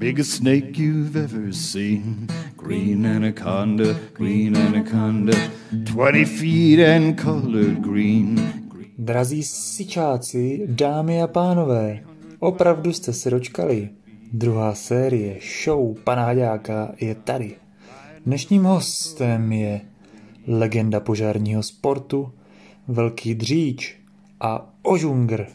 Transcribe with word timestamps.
Biggest 0.00 0.30
snake 0.30 0.78
you've 0.78 1.16
ever 1.16 1.52
seen. 1.52 2.26
Green 2.56 3.06
anaconda, 3.06 3.94
green 4.14 4.56
anaconda. 4.56 5.32
20 5.72 6.24
feet 6.24 6.80
and 6.80 7.20
colored 7.20 7.80
green. 7.80 8.52
Drazí 8.98 9.42
sičáci, 9.42 10.62
dámy 10.66 11.22
a 11.22 11.26
pánové, 11.26 12.04
opravdu 12.38 12.92
jste 12.92 13.12
se 13.12 13.30
dočkali. 13.30 13.88
Druhá 14.32 14.74
série 14.74 15.38
show 15.64 15.98
pana 16.04 16.24
Haďáka 16.24 16.92
je 17.00 17.14
tady. 17.14 17.56
Dnešním 18.26 18.64
hostem 18.64 19.52
je 19.52 19.80
legenda 20.46 21.00
požárního 21.00 21.62
sportu, 21.62 22.32
velký 22.88 23.34
dříč 23.34 23.96
a 24.40 24.70
ožungr 24.82 25.46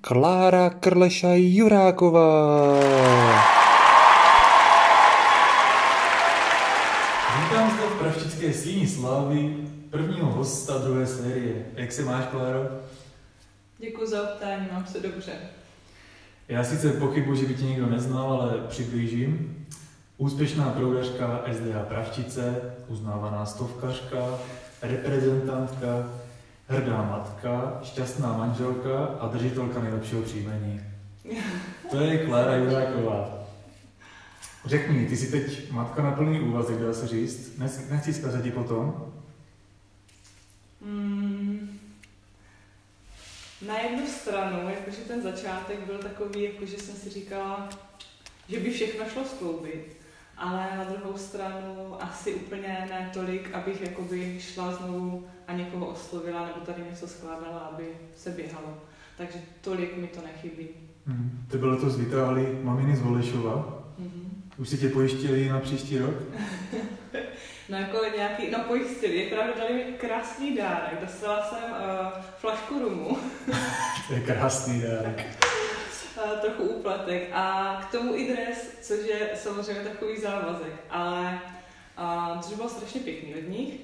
Klára 0.00 0.70
Krleša 0.70 1.30
Juráková. 1.34 2.80
Pravčické 8.50 8.70
síni 8.70 8.86
slávy 8.86 9.56
prvního 9.90 10.26
hosta 10.26 10.78
druhé 10.78 11.06
série. 11.06 11.66
Jak 11.74 11.92
se 11.92 12.02
máš, 12.02 12.24
Kláro? 12.24 12.68
Děkuji 13.78 14.06
za 14.06 14.22
optání, 14.22 14.68
mám 14.72 14.86
se 14.86 15.00
dobře. 15.00 15.32
Já 16.48 16.64
sice 16.64 16.92
pochybuji, 16.92 17.40
že 17.40 17.46
by 17.46 17.54
tě 17.54 17.64
někdo 17.64 17.86
neznal, 17.86 18.32
ale 18.32 18.52
přiblížím. 18.68 19.66
Úspěšná 20.18 20.70
proudařka 20.70 21.44
SDH 21.52 21.86
Pravčice, 21.88 22.74
uznávaná 22.88 23.46
stovkařka, 23.46 24.38
reprezentantka, 24.82 26.10
hrdá 26.68 27.02
matka, 27.02 27.80
šťastná 27.82 28.32
manželka 28.36 29.04
a 29.20 29.28
držitelka 29.28 29.80
nejlepšího 29.80 30.22
příjmení. 30.22 30.80
To 31.90 32.00
je 32.00 32.26
Klára 32.26 32.56
Juráková. 32.56 33.39
Řekni, 34.64 35.06
ty 35.06 35.16
jsi 35.16 35.30
teď 35.30 35.70
matka 35.70 36.02
na 36.02 36.10
plný 36.10 36.40
úvazek, 36.40 36.78
dá 36.78 36.92
se 36.92 37.08
říct. 37.08 37.58
Nechci, 37.58 37.90
nechci 37.90 38.14
zkazat 38.14 38.42
ti 38.42 38.50
potom. 38.50 39.12
Mm, 40.80 41.78
na 43.66 43.78
jednu 43.78 44.06
stranu, 44.06 44.70
jakože 44.70 44.96
ten 44.96 45.22
začátek 45.22 45.86
byl 45.86 45.98
takový, 45.98 46.42
jakože 46.42 46.78
jsem 46.78 46.94
si 46.94 47.10
říkala, 47.10 47.68
že 48.48 48.60
by 48.60 48.70
všechno 48.70 49.04
šlo 49.08 49.24
skloubit, 49.24 49.96
ale 50.36 50.68
na 50.76 50.84
druhou 50.84 51.18
stranu 51.18 52.02
asi 52.02 52.34
úplně 52.34 52.86
ne 52.90 53.10
tolik, 53.14 53.54
abych 53.54 53.80
jakoby 53.82 54.36
šla 54.40 54.74
znovu 54.74 55.26
a 55.46 55.52
někoho 55.52 55.86
oslovila 55.86 56.46
nebo 56.46 56.60
tady 56.60 56.82
něco 56.90 57.08
skládala, 57.08 57.58
aby 57.58 57.84
se 58.16 58.30
běhalo. 58.30 58.78
Takže 59.16 59.38
tolik 59.60 59.96
mi 59.96 60.06
to 60.06 60.20
nechybí. 60.22 60.68
Hmm. 61.06 61.46
Ty 61.50 61.58
bylo 61.58 61.72
letos 61.72 61.96
vytáhli 61.96 62.58
maminy 62.62 62.96
z 62.96 63.00
Holešova. 63.00 63.84
Mhm. 63.98 64.39
Už 64.60 64.68
si 64.68 64.78
tě 64.78 64.88
pojištili 64.88 65.48
na 65.48 65.60
příští 65.60 65.98
rok? 65.98 66.14
No 67.68 67.76
jako 67.76 67.98
nějaký, 68.16 68.50
no 68.50 68.58
pojistili, 68.58 69.16
je 69.16 69.30
pravda, 69.30 69.52
dali 69.58 69.74
mi 69.74 69.82
krásný 69.82 70.56
dárek, 70.56 71.00
dostala 71.00 71.44
jsem 71.44 71.70
uh, 71.70 72.22
flašku 72.38 72.78
rumu. 72.78 73.18
To 74.08 74.14
je 74.14 74.20
krásný 74.20 74.82
dárek. 74.82 75.26
Uh, 76.16 76.38
trochu 76.40 76.62
úplatek 76.62 77.28
a 77.32 77.76
k 77.82 77.92
tomu 77.92 78.14
i 78.14 78.32
dres, 78.32 78.78
což 78.82 78.98
je 79.06 79.30
samozřejmě 79.34 79.82
takový 79.82 80.20
závazek, 80.20 80.72
ale 80.90 81.40
uh, 81.98 82.40
což 82.40 82.56
bylo 82.56 82.68
strašně 82.68 83.00
pěkný 83.00 83.34
od 83.34 83.48
nich, 83.48 83.74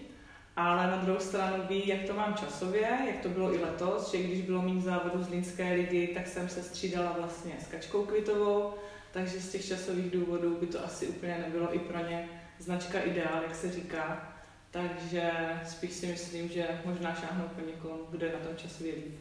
ale 0.56 0.86
na 0.86 0.96
druhou 0.96 1.20
stranu 1.20 1.64
ví, 1.68 1.88
jak 1.88 2.02
to 2.02 2.14
mám 2.14 2.34
časově, 2.34 2.98
jak 3.06 3.20
to 3.22 3.28
bylo 3.28 3.54
i 3.54 3.58
letos, 3.58 4.12
že 4.12 4.22
když 4.22 4.40
bylo 4.40 4.62
méně 4.62 4.80
závodů 4.80 5.22
z 5.22 5.30
Línské 5.30 5.72
ligy, 5.72 6.06
tak 6.14 6.26
jsem 6.26 6.48
se 6.48 6.62
střídala 6.62 7.16
vlastně 7.18 7.52
s 7.64 7.66
Kačkou 7.66 8.04
Kvitovou, 8.04 8.74
takže 9.16 9.40
z 9.40 9.52
těch 9.52 9.68
časových 9.68 10.10
důvodů 10.10 10.56
by 10.60 10.66
to 10.66 10.84
asi 10.84 11.06
úplně 11.06 11.38
nebylo 11.38 11.74
i 11.74 11.78
pro 11.78 11.98
ně 11.98 12.28
značka 12.58 13.00
ideál, 13.00 13.42
jak 13.42 13.54
se 13.54 13.72
říká. 13.72 14.32
Takže 14.70 15.30
spíš 15.64 15.92
si 15.92 16.06
myslím, 16.06 16.48
že 16.48 16.80
možná 16.84 17.14
šáhnou 17.14 17.44
po 17.54 17.66
někom, 17.66 17.98
kdo 18.10 18.26
je 18.26 18.32
na 18.32 18.38
tom 18.38 18.56
časově 18.56 18.94
líp. 18.94 19.14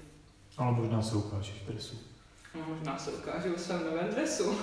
Ale 0.58 0.72
možná 0.72 1.02
se 1.02 1.16
ukážeš 1.16 1.56
v 1.56 1.68
dresu. 1.72 1.96
No, 2.56 2.62
možná 2.76 2.98
se 2.98 3.12
ukáže 3.12 3.50
u 3.50 3.58
svém 3.58 3.86
novém 3.86 4.08
dresu. 4.08 4.58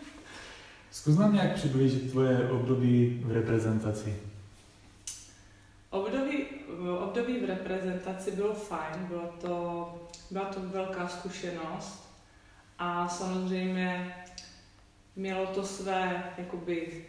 Zkus 0.90 1.16
nám 1.16 1.34
nějak 1.34 1.54
přiblížit 1.54 2.10
tvoje 2.10 2.50
období 2.50 3.22
v 3.24 3.32
reprezentaci. 3.32 4.16
Období, 5.90 6.46
období 6.98 7.40
v 7.40 7.44
reprezentaci 7.44 8.30
bylo 8.30 8.54
fajn, 8.54 9.06
bylo 9.08 9.34
to, 9.40 9.94
byla 10.30 10.44
to 10.44 10.60
velká 10.60 11.08
zkušenost 11.08 12.08
a 12.78 13.08
samozřejmě 13.08 14.14
mělo 15.18 15.46
to 15.46 15.64
své 15.64 16.32
jakoby, 16.38 17.04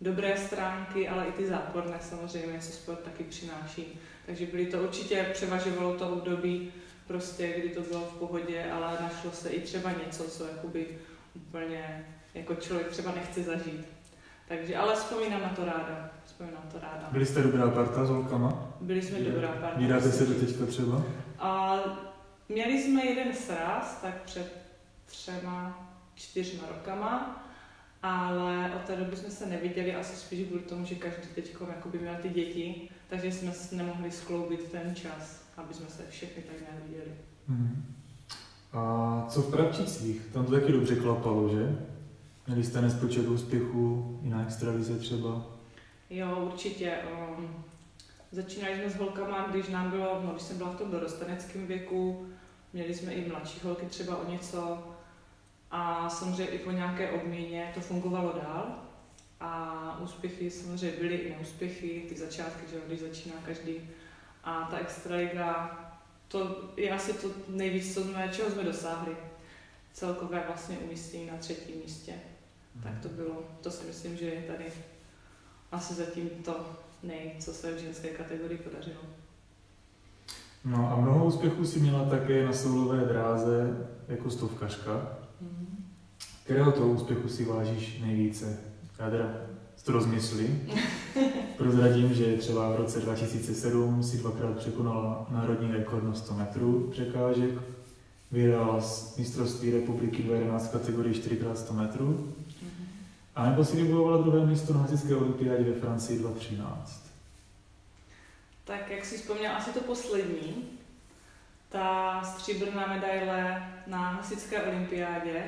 dobré 0.00 0.36
stránky, 0.36 1.08
ale 1.08 1.26
i 1.26 1.32
ty 1.32 1.46
záporné 1.46 1.98
samozřejmě, 2.00 2.58
co 2.60 2.72
sport 2.72 2.98
taky 2.98 3.24
přináší. 3.24 3.98
Takže 4.26 4.46
byly 4.46 4.66
to 4.66 4.82
určitě, 4.82 5.30
převažovalo 5.32 5.94
to 5.94 6.08
období, 6.08 6.72
prostě, 7.06 7.54
kdy 7.58 7.68
to 7.68 7.80
bylo 7.80 8.00
v 8.00 8.18
pohodě, 8.18 8.70
ale 8.72 8.98
našlo 9.00 9.30
se 9.30 9.48
i 9.48 9.60
třeba 9.60 9.92
něco, 9.92 10.24
co 10.24 10.46
jakoby 10.46 10.86
úplně 11.34 12.06
jako 12.34 12.54
člověk 12.54 12.88
třeba 12.88 13.12
nechce 13.14 13.42
zažít. 13.42 13.86
Takže, 14.48 14.76
ale 14.76 14.94
vzpomínám 14.94 15.42
na 15.42 15.48
to 15.48 15.64
ráda. 15.64 16.10
Vzpomínám 16.26 16.62
to 16.72 16.78
ráda. 16.78 17.08
Byli 17.12 17.26
jste 17.26 17.42
dobrá 17.42 17.70
parta 17.70 18.04
s 18.04 18.08
holkama? 18.08 18.76
Byli 18.80 19.02
jsme 19.02 19.20
dobrá 19.20 19.48
parta. 19.48 19.78
Díráte 19.78 20.12
se 20.12 20.26
do 20.26 20.34
teďka 20.34 20.66
třeba? 20.66 21.02
A 21.38 21.78
měli 22.48 22.82
jsme 22.82 23.04
jeden 23.04 23.34
sraz, 23.34 23.98
tak 24.02 24.22
před 24.22 24.56
třema, 25.06 25.88
čtyřma 26.18 26.64
rokama, 26.68 27.44
ale 28.02 28.72
od 28.76 28.82
té 28.82 28.96
doby 28.96 29.16
jsme 29.16 29.30
se 29.30 29.46
neviděli, 29.46 29.94
asi 29.94 30.16
spíš 30.16 30.46
kvůli 30.46 30.62
tomu, 30.62 30.84
že 30.84 30.94
každý 30.94 31.28
teď 31.34 31.56
jakoby 31.68 31.98
měl 31.98 32.14
ty 32.22 32.28
děti, 32.28 32.90
takže 33.08 33.32
jsme 33.32 33.52
si 33.52 33.76
nemohli 33.76 34.10
skloubit 34.10 34.70
ten 34.72 34.94
čas, 34.94 35.42
aby 35.56 35.74
jsme 35.74 35.88
se 35.88 36.06
všechny 36.10 36.42
tak 36.42 36.60
nějak 36.60 36.84
viděli. 36.86 37.10
Mhm. 37.48 37.84
A 38.72 39.26
co 39.28 39.42
v 39.42 39.50
Pravčicích? 39.50 40.22
Tam 40.32 40.46
to 40.46 40.52
taky 40.52 40.72
dobře 40.72 40.96
klapalo, 40.96 41.48
že? 41.48 41.78
Měli 42.46 42.64
jste 42.64 42.80
nespočet 42.80 43.28
úspěchů 43.28 44.18
i 44.22 44.28
na 44.28 44.42
extralize 44.42 44.98
třeba? 44.98 45.46
Jo, 46.10 46.48
určitě. 46.52 46.98
Um, 47.38 47.64
začínali 48.32 48.76
jsme 48.76 48.90
s 48.90 48.96
holkama, 48.96 49.46
když 49.50 49.68
nám 49.68 49.90
bylo, 49.90 50.22
no, 50.24 50.30
když 50.30 50.42
jsem 50.42 50.58
byla 50.58 50.70
v 50.70 50.76
tom 50.76 50.90
dorosteneckém 50.90 51.66
věku, 51.66 52.26
měli 52.72 52.94
jsme 52.94 53.12
i 53.12 53.28
mladší 53.28 53.60
holky 53.64 53.86
třeba 53.86 54.16
o 54.16 54.30
něco 54.30 54.78
a 55.70 56.10
samozřejmě 56.10 56.46
i 56.46 56.58
po 56.58 56.70
nějaké 56.70 57.10
obměně 57.10 57.70
to 57.74 57.80
fungovalo 57.80 58.32
dál. 58.42 58.66
A 59.40 60.00
úspěchy 60.02 60.50
samozřejmě 60.50 60.96
byly 61.00 61.14
i 61.14 61.30
neúspěchy, 61.30 62.06
ty 62.08 62.14
začátky, 62.14 62.70
že 62.70 62.76
když 62.86 63.00
začíná 63.00 63.34
každý. 63.46 63.74
A 64.44 64.68
ta 64.70 64.78
extraliga, 64.78 65.78
to 66.28 66.70
je 66.76 66.90
asi 66.90 67.12
to 67.12 67.28
nejvíc, 67.48 67.94
co 67.94 68.04
jsme, 68.04 68.28
čeho 68.32 68.50
jsme 68.50 68.64
dosáhli. 68.64 69.16
Celkové 69.92 70.44
vlastně 70.46 70.78
umístění 70.78 71.26
na 71.26 71.36
třetím 71.36 71.76
místě. 71.84 72.12
Tak 72.82 72.92
to 73.02 73.08
bylo, 73.08 73.42
to 73.62 73.70
si 73.70 73.86
myslím, 73.86 74.16
že 74.16 74.26
je 74.26 74.42
tady 74.42 74.64
asi 75.72 75.94
zatím 75.94 76.28
to 76.44 76.66
nej, 77.02 77.36
co 77.38 77.52
se 77.52 77.74
v 77.74 77.78
ženské 77.78 78.08
kategorii 78.08 78.58
podařilo. 78.58 79.00
No 80.64 80.92
a 80.92 80.96
mnoho 80.96 81.24
úspěchů 81.24 81.64
si 81.64 81.80
měla 81.80 82.04
také 82.04 82.44
na 82.44 82.52
soulové 82.52 83.04
dráze 83.04 83.86
jako 84.08 84.30
stovkařka. 84.30 85.18
Mhm. 85.40 85.84
Kterého 86.44 86.72
toho 86.72 86.88
úspěchu 86.88 87.28
si 87.28 87.44
vážíš 87.44 88.00
nejvíce? 88.00 88.58
Já 88.98 89.10
teda 89.10 89.48
to 89.88 89.92
rozmyslím. 89.92 90.70
Prozradím, 91.56 92.14
že 92.14 92.36
třeba 92.36 92.70
v 92.70 92.76
roce 92.76 93.00
2007 93.00 94.02
si 94.02 94.16
dvakrát 94.16 94.56
překonala 94.56 95.26
národní 95.30 95.72
rekord 95.72 96.04
na 96.04 96.14
100 96.14 96.34
metrů 96.34 96.88
překážek. 96.90 97.50
Vyhrála 98.32 98.80
z 98.80 99.16
mistrovství 99.16 99.70
republiky 99.70 100.22
2011 100.22 100.72
kategorii 100.72 101.14
4x100 101.14 101.72
metrů. 101.72 102.06
Mhm. 102.06 102.86
A 103.36 103.50
nebo 103.50 103.64
si 103.64 103.76
vybojovala 103.76 104.22
druhé 104.22 104.46
místo 104.46 104.74
na 104.74 104.80
hasičské 104.80 105.16
olympiádě 105.16 105.64
ve 105.64 105.80
Francii 105.80 106.18
2013. 106.18 107.02
Tak 108.64 108.90
jak 108.90 109.04
si 109.04 109.16
vzpomněl, 109.16 109.56
asi 109.56 109.70
to 109.70 109.80
poslední, 109.80 110.64
ta 111.68 112.22
stříbrná 112.24 112.86
medaile 112.86 113.68
na 113.86 113.98
hasičské 113.98 114.62
olympiádě, 114.62 115.44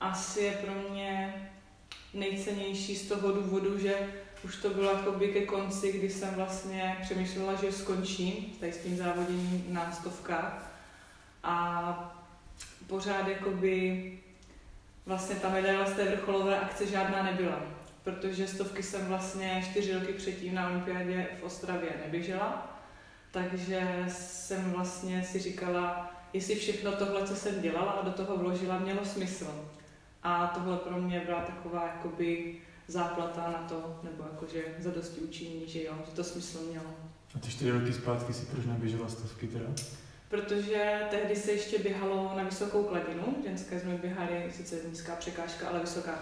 asi 0.00 0.40
je 0.40 0.52
pro 0.52 0.90
mě 0.90 1.34
nejcennější 2.14 2.96
z 2.96 3.08
toho 3.08 3.32
důvodu, 3.32 3.78
že 3.78 3.94
už 4.44 4.56
to 4.56 4.70
bylo 4.70 4.92
jakoby 4.92 5.28
ke 5.28 5.46
konci, 5.46 5.92
kdy 5.92 6.10
jsem 6.10 6.34
vlastně 6.34 6.98
přemýšlela, 7.02 7.54
že 7.54 7.72
skončím 7.72 8.34
tady 8.60 8.72
s 8.72 8.78
tím 8.78 8.96
závoděním 8.96 9.64
na 9.68 9.92
stovkách 9.92 10.72
a 11.42 12.16
pořád 12.86 13.28
jakoby 13.28 14.12
vlastně 15.06 15.36
ta 15.36 15.48
medaile 15.48 15.86
z 15.86 15.96
té 15.96 16.04
vrcholové 16.04 16.60
akce 16.60 16.86
žádná 16.86 17.22
nebyla, 17.22 17.62
protože 18.04 18.46
stovky 18.46 18.82
jsem 18.82 19.06
vlastně 19.06 19.64
čtyři 19.70 19.94
roky 19.94 20.12
předtím 20.12 20.54
na 20.54 20.68
olympiádě 20.68 21.28
v 21.40 21.44
Ostravě 21.44 21.90
neběžela, 22.04 22.79
takže 23.30 24.04
jsem 24.08 24.70
vlastně 24.70 25.24
si 25.24 25.38
říkala, 25.38 26.12
jestli 26.32 26.54
všechno 26.54 26.92
tohle, 26.92 27.26
co 27.26 27.36
jsem 27.36 27.60
dělala 27.60 27.92
a 27.92 28.04
do 28.04 28.10
toho 28.10 28.36
vložila, 28.36 28.78
mělo 28.78 29.04
smysl. 29.04 29.68
A 30.22 30.46
tohle 30.46 30.76
pro 30.76 30.96
mě 30.96 31.22
byla 31.26 31.40
taková 31.40 31.86
jakoby 31.86 32.56
záplata 32.86 33.40
na 33.40 33.68
to, 33.68 34.00
nebo 34.02 34.24
jakože 34.32 34.64
zadosti 34.78 35.20
učinění, 35.20 35.68
že 35.68 35.82
jo, 35.82 35.94
že 36.06 36.12
to 36.12 36.24
smysl 36.24 36.58
mělo. 36.70 36.90
A 37.34 37.38
ty 37.38 37.50
čtyři 37.50 37.70
roky 37.70 37.92
zpátky 37.92 38.32
si 38.32 38.46
proč 38.46 38.66
neběžela 38.66 39.08
stovky 39.08 39.46
teda? 39.46 39.66
Protože 40.28 41.00
tehdy 41.10 41.36
se 41.36 41.52
ještě 41.52 41.78
běhalo 41.78 42.32
na 42.36 42.42
vysokou 42.42 42.82
kladinu, 42.82 43.36
ženské 43.46 43.80
jsme 43.80 43.94
běhali, 43.94 44.52
sice 44.56 44.76
nízká 44.88 45.16
překážka, 45.16 45.68
ale 45.68 45.80
vysoká 45.80 46.12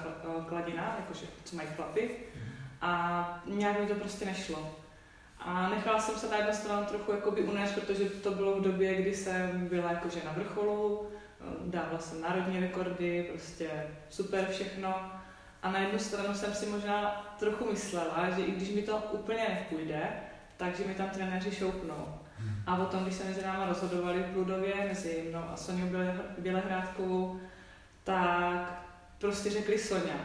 kladina, 0.49 0.97
jakože 1.01 1.27
co 1.45 1.57
mají 1.57 1.69
chlapy. 1.77 2.11
A 2.81 3.43
nějak 3.47 3.81
mi 3.81 3.87
to 3.87 3.95
prostě 3.95 4.25
nešlo. 4.25 4.77
A 5.41 5.69
nechala 5.69 6.01
jsem 6.01 6.15
se 6.15 6.31
na 6.31 6.37
jednu 6.37 6.53
stranu 6.53 6.87
trochu 6.87 7.13
jakoby 7.13 7.43
unést, 7.43 7.73
protože 7.73 8.05
to 8.05 8.31
bylo 8.31 8.61
v 8.61 8.63
době, 8.63 8.95
kdy 8.95 9.15
jsem 9.15 9.69
byla 9.69 9.93
jakože 9.93 10.21
na 10.25 10.33
vrcholu, 10.33 11.09
dávala 11.65 11.99
jsem 11.99 12.21
národní 12.21 12.61
rekordy, 12.61 13.27
prostě 13.31 13.71
super 14.09 14.47
všechno. 14.51 15.13
A 15.63 15.71
na 15.71 15.79
jednu 15.79 15.99
stranu 15.99 16.35
jsem 16.35 16.55
si 16.55 16.67
možná 16.67 17.27
trochu 17.39 17.73
myslela, 17.73 18.31
že 18.37 18.43
i 18.43 18.51
když 18.51 18.71
mi 18.71 18.83
to 18.83 18.97
úplně 18.97 19.47
nepůjde, 19.49 20.03
takže 20.57 20.85
mi 20.85 20.95
tam 20.95 21.11
trenéři 21.11 21.51
šoupnou. 21.51 22.19
A 22.67 22.77
potom, 22.77 23.03
když 23.03 23.15
se 23.15 23.25
mezi 23.25 23.43
náma 23.43 23.67
rozhodovali 23.67 24.21
v 24.23 24.33
Prudově, 24.33 24.75
mezi 24.89 25.27
mnou 25.29 25.43
a 25.53 25.57
Soňou 25.57 25.87
Bělehrádkovou, 26.39 27.41
tak 28.05 28.85
prostě 29.19 29.51
řekli 29.51 29.79
Sonja. 29.79 30.17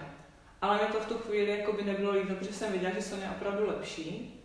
Ale 0.61 0.75
mi 0.75 0.93
to 0.93 0.99
v 0.99 1.05
tu 1.05 1.17
chvíli 1.17 1.59
jako 1.59 1.73
by 1.73 1.83
nebylo 1.83 2.11
líto, 2.11 2.33
protože 2.35 2.53
jsem 2.53 2.71
viděla, 2.71 2.93
že 2.93 3.01
Sonja 3.01 3.25
je 3.25 3.31
opravdu 3.31 3.67
lepší. 3.67 4.39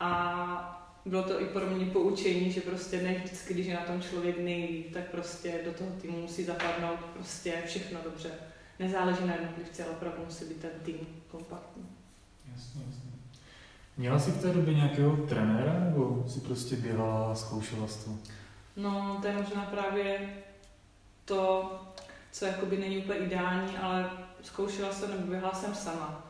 A 0.00 0.76
bylo 1.06 1.22
to 1.22 1.40
i 1.40 1.44
pro 1.44 1.66
mě 1.66 1.86
poučení, 1.86 2.52
že 2.52 2.60
prostě 2.60 3.02
ne 3.02 3.14
vždycky, 3.14 3.54
když 3.54 3.66
je 3.66 3.74
na 3.74 3.80
tom 3.80 4.02
člověk 4.02 4.38
nejlíp, 4.38 4.94
tak 4.94 5.10
prostě 5.10 5.60
do 5.64 5.72
toho 5.72 5.90
týmu 5.90 6.20
musí 6.20 6.44
zapadnout 6.44 7.00
prostě 7.14 7.62
všechno 7.66 8.00
dobře. 8.04 8.30
Nezáleží 8.78 9.26
na 9.26 9.34
jednotlivci, 9.34 9.82
ale 9.82 9.92
opravdu 9.92 10.24
musí 10.24 10.44
být 10.44 10.60
ten 10.60 10.70
tým 10.82 10.96
kompaktní. 11.30 11.86
Jasně, 12.52 12.82
jasně. 12.86 13.10
Měla 13.96 14.18
jsi 14.18 14.30
v 14.30 14.42
té 14.42 14.52
době 14.52 14.74
nějakého 14.74 15.16
trenéra, 15.16 15.80
nebo 15.80 16.24
si 16.28 16.40
prostě 16.40 16.76
běhala 16.76 17.32
a 17.32 17.34
zkoušela 17.34 17.86
jsi 17.86 18.04
to? 18.04 18.10
No, 18.76 19.18
to 19.22 19.26
je 19.26 19.34
možná 19.34 19.62
právě 19.62 20.34
to, 21.24 21.70
co 22.32 22.44
jakoby 22.44 22.76
není 22.76 22.98
úplně 22.98 23.18
ideální, 23.18 23.78
ale 23.78 24.10
zkoušela 24.42 24.92
jsem 24.92 25.10
nebo 25.10 25.26
běhala 25.26 25.54
jsem 25.54 25.74
sama. 25.74 26.29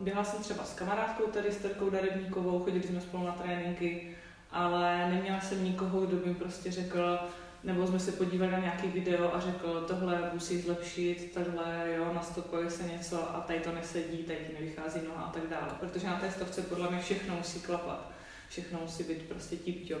Běhala 0.00 0.24
jsem 0.24 0.42
třeba 0.42 0.64
s 0.64 0.74
kamarádkou 0.74 1.26
tady, 1.26 1.52
s 1.52 1.56
Terkou 1.56 1.90
Darebníkovou, 1.90 2.64
chodili 2.64 2.82
jsme 2.82 3.00
spolu 3.00 3.26
na 3.26 3.32
tréninky, 3.32 4.16
ale 4.50 5.10
neměla 5.10 5.40
jsem 5.40 5.64
nikoho, 5.64 6.00
kdo 6.00 6.16
by 6.16 6.34
prostě 6.34 6.70
řekl, 6.70 7.18
nebo 7.64 7.86
jsme 7.86 8.00
se 8.00 8.12
podívali 8.12 8.52
na 8.52 8.58
nějaký 8.58 8.88
video 8.88 9.34
a 9.34 9.40
řekl, 9.40 9.84
tohle 9.88 10.30
musí 10.32 10.60
zlepšit, 10.60 11.32
tohle, 11.34 11.86
jo, 11.96 12.14
nastopuje 12.14 12.70
se 12.70 12.82
něco 12.82 13.36
a 13.36 13.40
tady 13.40 13.60
to 13.60 13.72
nesedí, 13.72 14.18
tady 14.24 14.38
ti 14.46 14.52
nevychází 14.52 15.00
noha 15.08 15.22
a 15.24 15.30
tak 15.30 15.46
dále. 15.46 15.72
Protože 15.80 16.06
na 16.06 16.16
té 16.16 16.30
stovce 16.30 16.62
podle 16.62 16.90
mě 16.90 16.98
všechno 16.98 17.34
musí 17.36 17.60
klapat. 17.60 18.10
Všechno 18.48 18.78
musí 18.82 19.04
být 19.04 19.22
prostě 19.22 19.56
tip. 19.56 19.92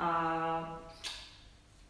A 0.00 0.80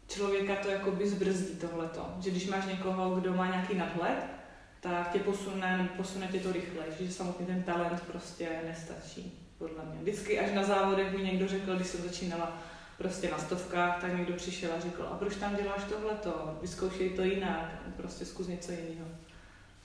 člověka 0.07 0.55
to 0.55 0.69
jakoby 0.69 1.09
zbrzdí 1.09 1.55
tohleto. 1.55 2.13
Že 2.19 2.31
když 2.31 2.47
máš 2.47 2.65
někoho, 2.65 3.15
kdo 3.15 3.33
má 3.33 3.47
nějaký 3.47 3.77
nadhled, 3.77 4.38
tak 4.79 5.11
tě 5.11 5.19
posune, 5.19 5.89
posune 5.97 6.27
tě 6.27 6.39
to 6.39 6.51
rychle, 6.51 6.83
že 6.99 7.11
samotný 7.11 7.45
ten 7.45 7.63
talent 7.63 8.03
prostě 8.11 8.49
nestačí, 8.67 9.47
podle 9.57 9.85
mě. 9.85 9.99
Vždycky 10.01 10.39
až 10.39 10.51
na 10.55 10.63
závodech 10.63 11.17
mi 11.17 11.23
někdo 11.23 11.47
řekl, 11.47 11.75
když 11.75 11.87
jsem 11.87 12.03
začínala 12.03 12.57
prostě 12.97 13.31
na 13.31 13.37
stovkách, 13.37 14.01
tak 14.01 14.17
někdo 14.17 14.33
přišel 14.33 14.69
a 14.77 14.79
řekl, 14.79 15.03
a 15.11 15.17
proč 15.17 15.35
tam 15.35 15.55
děláš 15.55 15.83
tohleto, 15.83 16.57
vyzkoušej 16.61 17.09
to 17.09 17.23
jinak, 17.23 17.71
prostě 17.97 18.25
zkus 18.25 18.47
něco 18.47 18.71
jiného. 18.71 19.07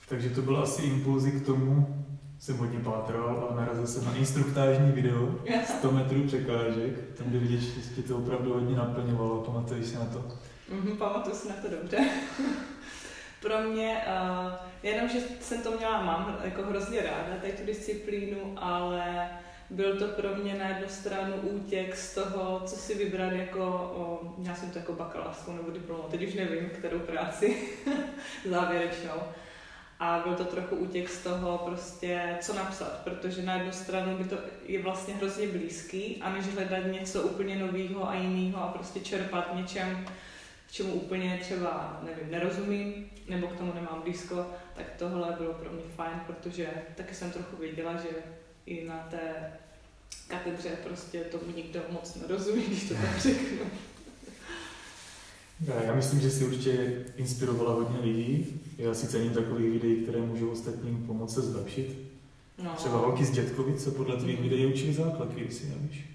Takže 0.09 0.29
to 0.29 0.41
byl 0.41 0.57
asi 0.57 0.81
impulzy 0.81 1.31
k 1.31 1.45
tomu, 1.45 2.05
jsem 2.39 2.57
hodně 2.57 2.79
pátral 2.79 3.47
a 3.51 3.55
narazil 3.55 3.87
jsem 3.87 4.05
na 4.05 4.15
instruktážní 4.15 4.91
video 4.91 5.35
100 5.77 5.91
metrů 5.91 6.23
překážek, 6.27 7.15
tam 7.17 7.27
kde 7.27 7.39
vidět, 7.39 7.61
že 7.95 8.03
to 8.03 8.17
opravdu 8.17 8.53
hodně 8.53 8.75
naplňovalo, 8.75 9.41
pamatuješ 9.41 9.85
si 9.85 9.95
na 9.95 10.05
to? 10.05 10.25
Mm-hmm, 10.71 10.97
pamatuju 10.97 11.35
si 11.35 11.49
na 11.49 11.55
to 11.55 11.67
dobře. 11.69 11.97
Pro 13.45 13.61
mě, 13.61 14.01
uh, 14.07 14.53
jenom, 14.83 15.09
že 15.09 15.19
jsem 15.41 15.61
to 15.61 15.71
měla, 15.71 16.01
mám 16.01 16.37
jako 16.43 16.63
hrozně 16.63 17.01
ráda, 17.01 17.37
tady 17.41 17.53
tu 17.53 17.65
disciplínu, 17.65 18.53
ale 18.57 19.29
byl 19.69 19.99
to 19.99 20.07
pro 20.07 20.35
mě 20.35 20.53
na 20.53 20.67
jednu 20.67 20.87
stranu 20.87 21.33
útěk 21.35 21.95
z 21.95 22.15
toho, 22.15 22.61
co 22.65 22.75
si 22.75 22.95
vybrat 22.95 23.31
jako, 23.31 23.61
o, 23.95 24.33
měla 24.37 24.55
jsem 24.55 24.71
to 24.71 24.79
jako 24.79 24.93
bakalářskou 24.93 25.51
nebo 25.53 25.71
diplomu, 25.71 26.03
teď 26.03 26.27
už 26.27 26.33
nevím, 26.33 26.69
kterou 26.69 26.99
práci 26.99 27.57
závěrečnou. 28.49 29.21
A 29.99 30.21
byl 30.23 30.35
to 30.35 30.45
trochu 30.45 30.75
útěk 30.75 31.09
z 31.09 31.23
toho 31.23 31.57
prostě, 31.57 32.37
co 32.41 32.53
napsat, 32.53 33.01
protože 33.03 33.41
na 33.41 33.55
jednu 33.55 33.71
stranu 33.71 34.17
by 34.17 34.23
to 34.23 34.37
je 34.65 34.81
vlastně 34.81 35.13
hrozně 35.13 35.47
blízký 35.47 36.21
a 36.21 36.29
než 36.29 36.47
hledat 36.47 36.85
něco 36.91 37.21
úplně 37.21 37.55
nového 37.55 38.09
a 38.09 38.15
jiného 38.15 38.63
a 38.63 38.67
prostě 38.67 38.99
čerpat 38.99 39.55
něčem, 39.55 40.05
čemu 40.71 40.93
úplně 40.93 41.39
třeba, 41.41 42.01
nevím, 42.03 42.31
nerozumím, 42.31 43.09
nebo 43.29 43.47
k 43.47 43.57
tomu 43.57 43.73
nemám 43.73 44.01
blízko, 44.03 44.45
tak 44.75 44.85
tohle 44.99 45.35
bylo 45.37 45.53
pro 45.53 45.71
mě 45.71 45.83
fajn, 45.95 46.19
protože 46.27 46.67
taky 46.95 47.15
jsem 47.15 47.31
trochu 47.31 47.57
věděla, 47.57 47.93
že 47.93 48.09
i 48.65 48.87
na 48.87 49.07
té 49.11 49.51
katedře 50.27 50.69
prostě 50.69 51.19
tomu 51.19 51.55
nikdo 51.55 51.79
moc 51.91 52.15
nerozumí, 52.15 52.63
když 52.63 52.89
to 52.89 52.93
tak 52.93 53.19
řeknu. 53.19 53.59
Já 55.85 55.95
myslím, 55.95 56.19
že 56.19 56.31
si 56.31 56.45
určitě 56.45 57.05
inspirovala 57.17 57.73
hodně 57.73 57.99
lidí. 57.99 58.61
Já 58.77 58.93
si 58.93 59.07
cením 59.07 59.33
takových 59.33 59.71
videí, 59.71 59.95
které 59.95 60.19
můžou 60.19 60.49
ostatním 60.49 61.07
pomoct 61.07 61.33
se 61.33 61.41
zlepšit. 61.41 61.97
No. 62.63 62.73
Třeba 62.75 62.97
holky 62.97 63.25
z 63.25 63.31
Dětkovic 63.31 63.83
se 63.83 63.91
podle 63.91 64.17
tvých 64.17 64.41
videí 64.41 64.65
učili 64.65 64.93
základky, 64.93 65.41
jestli 65.41 65.69
nevíš. 65.69 66.14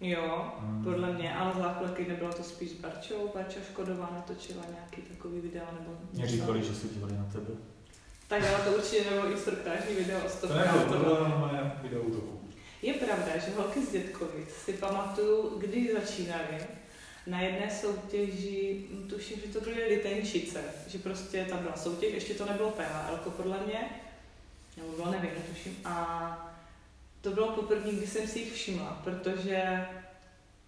Jo, 0.00 0.52
hmm. 0.58 0.84
podle 0.84 1.12
mě, 1.12 1.34
ale 1.34 1.52
základky 1.58 2.08
nebylo 2.08 2.32
to 2.32 2.42
spíš 2.42 2.70
s 2.70 2.74
Barčou. 2.74 3.30
Barča 3.34 3.60
Škodová 3.70 4.10
natočila 4.14 4.64
nějaký 4.72 5.02
takový 5.02 5.40
video 5.40 5.66
nebo 5.78 5.98
Mě 6.12 6.26
říkali, 6.26 6.62
že 6.62 6.74
se 6.74 6.88
dívali 6.88 7.16
na 7.16 7.28
tebe. 7.32 7.50
Tak 8.28 8.42
ale 8.42 8.64
to 8.64 8.76
určitě 8.76 9.04
nebylo 9.04 9.30
instruktážní 9.32 9.94
video 9.94 10.26
o 10.26 10.28
stovkách. 10.28 10.72
To 10.72 10.78
nebylo, 10.78 10.92
to 10.92 11.04
bylo 11.04 11.38
moje 11.38 11.72
video 11.82 12.02
útoku. 12.02 12.40
Je 12.82 12.94
pravda, 12.94 13.38
že 13.38 13.56
holky 13.56 13.86
z 13.86 13.92
Dětkovic 13.92 14.48
si 14.48 14.72
pamatuju, 14.72 15.58
když 15.58 15.92
začínali, 15.92 16.58
na 17.26 17.40
jedné 17.40 17.70
soutěži, 17.70 18.86
tuším, 19.08 19.40
že 19.46 19.52
to 19.52 19.60
byly 19.60 19.84
litenčice, 19.84 20.64
že 20.86 20.98
prostě 20.98 21.44
tam 21.44 21.58
byla 21.58 21.76
soutěž, 21.76 22.14
ještě 22.14 22.34
to 22.34 22.46
nebylo 22.46 22.70
PHL 22.70 23.30
podle 23.30 23.58
mě, 23.66 23.90
nebo 24.76 24.92
bylo, 24.92 25.10
nevím, 25.10 25.30
netuším, 25.30 25.76
a 25.84 26.57
to 27.20 27.30
bylo 27.30 27.48
poprvé, 27.48 27.92
kdy 27.92 28.06
jsem 28.06 28.26
si 28.26 28.38
jich 28.38 28.52
všimla, 28.52 29.00
protože 29.04 29.86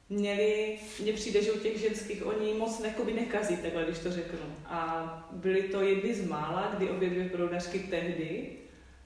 měli, 0.08 0.78
mně 1.00 1.12
přijde, 1.12 1.42
že 1.42 1.52
u 1.52 1.58
těch 1.58 1.80
ženských 1.80 2.26
oni 2.26 2.54
moc 2.54 2.78
nekoby 2.78 3.12
nekazí, 3.12 3.56
takhle, 3.56 3.84
když 3.84 3.98
to 3.98 4.12
řeknu. 4.12 4.38
A 4.66 5.28
byly 5.32 5.62
to 5.62 5.82
jedny 5.82 6.14
z 6.14 6.28
mála, 6.28 6.72
kdy 6.76 6.90
obě 6.90 7.10
dvě 7.10 7.28
proudařky 7.28 7.78
tehdy 7.78 8.46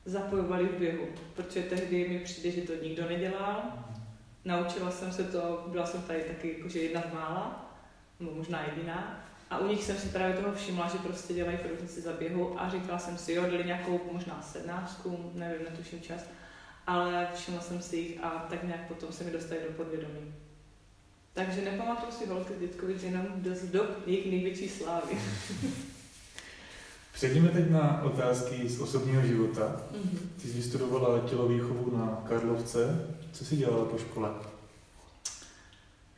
zapojovali 0.04 0.64
v 0.64 0.78
běhu, 0.78 1.06
protože 1.34 1.62
tehdy 1.62 2.08
mi 2.08 2.18
přijde, 2.18 2.50
že 2.50 2.62
to 2.62 2.72
nikdo 2.82 3.08
nedělal. 3.08 3.62
Naučila 4.44 4.90
jsem 4.90 5.12
se 5.12 5.24
to, 5.24 5.64
byla 5.68 5.86
jsem 5.86 6.02
tady 6.02 6.20
taky 6.20 6.54
jakože 6.56 6.80
jedna 6.80 7.02
z 7.10 7.14
mála, 7.14 7.74
nebo 8.20 8.32
možná 8.34 8.64
jediná. 8.64 9.24
A 9.50 9.58
u 9.58 9.66
nich 9.66 9.84
jsem 9.84 9.96
si 9.96 10.08
právě 10.08 10.36
toho 10.36 10.54
všimla, 10.54 10.88
že 10.88 10.98
prostě 10.98 11.34
dělají 11.34 11.58
průvodnici 11.58 12.00
za 12.00 12.12
běhu 12.12 12.60
a 12.60 12.70
říkala 12.70 12.98
jsem 12.98 13.18
si, 13.18 13.32
jo, 13.32 13.42
dali 13.42 13.64
nějakou 13.64 14.00
možná 14.12 14.42
sednáctku, 14.42 15.32
nevím, 15.34 15.64
netuším 15.70 16.00
čas, 16.00 16.20
ale 16.86 17.28
všimla 17.34 17.60
jsem 17.60 17.82
si 17.82 17.96
jich 17.96 18.24
a 18.24 18.46
tak 18.50 18.62
nějak 18.62 18.88
potom 18.88 19.12
se 19.12 19.24
mi 19.24 19.30
dostali 19.30 19.60
do 19.68 19.72
podvědomí. 19.72 20.34
Takže 21.32 21.62
nepamatuju 21.62 22.12
si 22.12 22.26
holky 22.26 22.54
z 22.54 22.60
Dětkovic 22.60 23.02
jenom 23.02 23.26
dost 23.36 23.62
do 23.62 23.86
jejich 24.06 24.30
největší 24.30 24.68
slávy. 24.68 25.18
Přejdeme 27.12 27.48
teď 27.48 27.70
na 27.70 28.02
otázky 28.02 28.68
z 28.68 28.80
osobního 28.80 29.22
života. 29.22 29.80
Mhm. 29.90 30.30
Ty 30.42 30.48
jsi 30.48 30.54
vystudovala 30.54 31.28
tělovýchovu 31.28 31.96
na 31.96 32.24
Karlovce. 32.28 33.08
Co 33.32 33.44
jsi 33.44 33.56
dělala 33.56 33.84
po 33.84 33.98
škole? 33.98 34.30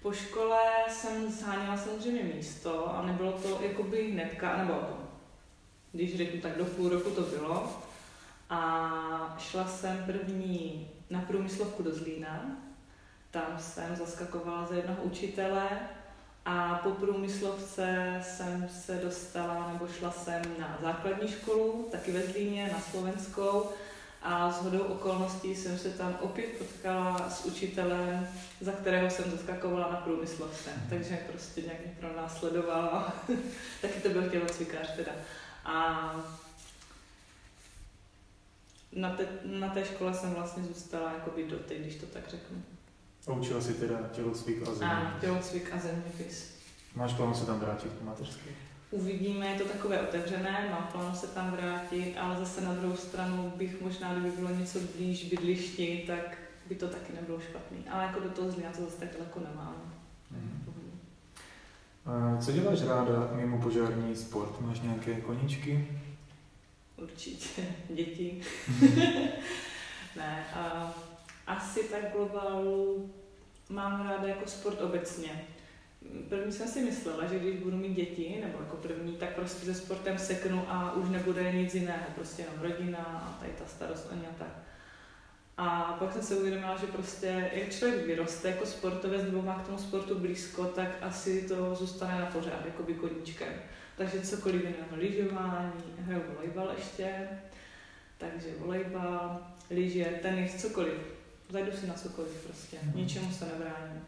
Po 0.02 0.12
škole 0.12 0.58
jsem 0.88 1.32
zháněla 1.32 1.76
samozřejmě 1.76 2.22
místo 2.22 2.96
a 2.96 3.06
nebylo 3.06 3.32
to 3.32 3.58
jakoby 3.62 4.10
hnedka, 4.12 4.56
nebo 4.56 4.74
když 5.92 6.16
řeknu 6.16 6.40
tak 6.40 6.58
do 6.58 6.64
půl 6.64 6.88
roku 6.88 7.10
to 7.10 7.20
bylo. 7.22 7.82
A 8.50 9.36
šla 9.38 9.66
jsem 9.66 10.04
první 10.06 10.90
na 11.10 11.20
průmyslovku 11.20 11.82
do 11.82 11.94
Zlína. 11.94 12.56
Tam 13.30 13.58
jsem 13.58 13.96
zaskakovala 13.96 14.66
za 14.66 14.74
jednoho 14.74 15.02
učitele 15.02 15.68
a 16.44 16.80
po 16.82 16.90
průmyslovce 16.90 18.20
jsem 18.22 18.68
se 18.68 18.94
dostala, 18.96 19.72
nebo 19.72 19.88
šla 19.88 20.10
jsem 20.10 20.42
na 20.58 20.78
základní 20.82 21.28
školu, 21.28 21.88
taky 21.92 22.12
ve 22.12 22.22
Zlíně, 22.22 22.70
na 22.72 22.80
slovenskou. 22.80 23.70
A 24.22 24.52
s 24.52 24.62
hodou 24.62 24.78
okolností 24.78 25.56
jsem 25.56 25.78
se 25.78 25.90
tam 25.90 26.18
opět 26.20 26.58
potkala 26.58 27.30
s 27.30 27.44
učitelem, 27.44 28.28
za 28.60 28.72
kterého 28.72 29.10
jsem 29.10 29.30
zaskakovala 29.30 29.88
na 29.92 29.96
průmyslovce. 29.96 30.70
Takže 30.90 31.18
prostě 31.32 31.60
nějak 31.60 31.80
mě 31.80 31.94
pro 32.00 32.16
nás 32.16 32.38
sledovala. 32.38 33.12
taky 33.82 34.00
to 34.00 34.08
byl 34.08 34.30
tělocvikář 34.30 34.96
teda. 34.96 35.12
A 35.64 36.10
na, 38.96 39.10
te, 39.10 39.26
na 39.44 39.68
té 39.68 39.84
škole 39.84 40.14
jsem 40.14 40.30
vlastně 40.34 40.62
zůstala 40.64 41.12
jakoby 41.12 41.44
doteď, 41.50 41.78
když 41.80 41.94
to 41.96 42.06
tak 42.06 42.22
řeknu. 42.28 42.62
A 43.28 43.32
učila 43.32 43.60
si 43.60 43.74
teda 43.74 43.96
tělocvik 44.12 44.62
a 44.68 44.70
A 44.70 44.74
zeměpis. 44.74 45.20
tělocvik 45.20 45.72
a 45.74 45.78
zeměpis. 45.78 46.56
Máš 46.94 47.12
plán 47.12 47.34
se 47.34 47.46
tam 47.46 47.60
vrátit 47.60 47.92
k 47.92 48.02
mateřské? 48.02 48.50
Uvidíme, 48.90 49.46
je 49.46 49.58
to 49.58 49.64
takové 49.64 50.00
otevřené, 50.00 50.68
mám 50.70 50.88
plán 50.92 51.14
se 51.16 51.26
tam 51.26 51.50
vrátit, 51.50 52.16
ale 52.20 52.36
zase 52.36 52.60
na 52.60 52.74
druhou 52.74 52.96
stranu 52.96 53.52
bych 53.56 53.80
možná, 53.80 54.14
kdyby 54.14 54.36
bylo 54.36 54.50
něco 54.50 54.78
blíž 54.96 55.24
bydlišti, 55.28 56.04
tak 56.06 56.38
by 56.68 56.74
to 56.74 56.88
taky 56.88 57.12
nebylo 57.12 57.40
špatný. 57.40 57.78
Ale 57.90 58.02
jako 58.04 58.20
do 58.20 58.28
toho 58.30 58.50
Zlína 58.50 58.70
to 58.70 58.82
zase 58.84 58.96
tak 58.96 59.08
daleko 59.12 59.40
nemám. 59.40 59.92
A 62.06 62.36
co 62.40 62.52
děláš 62.52 62.82
ráda 62.82 63.30
mimo 63.32 63.58
požární 63.58 64.16
sport? 64.16 64.60
Máš 64.60 64.80
nějaké 64.80 65.20
koníčky? 65.20 65.88
Určitě. 66.96 67.62
Děti. 67.88 68.42
ne, 70.16 70.46
a 70.54 70.94
asi 71.46 71.84
tak 71.84 72.12
globálu 72.12 73.10
mám 73.68 74.08
ráda 74.08 74.28
jako 74.28 74.46
sport 74.46 74.80
obecně. 74.80 75.44
První 76.28 76.52
jsem 76.52 76.68
si 76.68 76.84
myslela, 76.84 77.26
že 77.26 77.38
když 77.38 77.60
budu 77.60 77.76
mít 77.76 77.94
děti, 77.94 78.38
nebo 78.44 78.58
jako 78.58 78.76
první, 78.76 79.16
tak 79.16 79.34
prostě 79.34 79.66
se 79.66 79.74
sportem 79.74 80.18
seknu 80.18 80.64
a 80.68 80.92
už 80.92 81.08
nebude 81.08 81.52
nic 81.52 81.74
jiného, 81.74 82.04
prostě 82.14 82.42
jenom 82.42 82.60
rodina 82.60 82.98
a 82.98 83.40
tady 83.40 83.52
ta 83.52 83.64
starost 83.66 84.08
o 84.12 84.14
ně 84.14 84.28
a 84.28 84.38
tak. 84.38 84.66
A 85.56 85.96
pak 85.98 86.12
jsem 86.12 86.22
se 86.22 86.36
uvědomila, 86.36 86.76
že 86.76 86.86
prostě 86.86 87.50
jak 87.52 87.70
člověk 87.70 88.06
vyroste 88.06 88.48
jako 88.48 88.66
sportovec 88.66 89.22
nebo 89.22 89.42
má 89.42 89.58
k 89.58 89.66
tomu 89.66 89.78
sportu 89.78 90.18
blízko, 90.18 90.64
tak 90.64 90.88
asi 91.02 91.48
to 91.48 91.74
zůstane 91.74 92.20
na 92.20 92.26
pořád, 92.26 92.64
jako 92.64 92.82
by 92.82 92.94
koníčkem. 92.94 93.52
Takže 93.96 94.20
cokoliv 94.20 94.60
jiného, 94.62 94.86
lyžování, 94.96 95.72
hraju 95.98 96.22
volejbal 96.34 96.70
ještě, 96.76 97.08
takže 98.18 98.46
volejbal, 98.58 99.40
lyže, 99.70 100.04
tenis, 100.22 100.54
cokoliv. 100.54 100.92
Zajdu 101.48 101.72
si 101.72 101.86
na 101.86 101.94
cokoliv 101.94 102.30
prostě, 102.46 102.76
Mhm. 102.82 102.92
ničemu 102.96 103.32
se 103.32 103.44
nebráním. 103.44 104.02